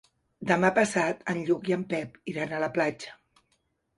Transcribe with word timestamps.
Demà 0.51 0.71
passat 0.77 1.19
en 1.33 1.41
Lluc 1.49 1.69
i 1.71 1.77
en 1.77 1.85
Pep 1.93 2.17
iran 2.33 2.55
a 2.55 2.61
la 2.65 2.73
platja. 2.79 3.15